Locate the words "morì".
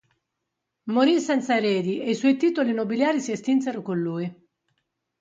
0.85-1.19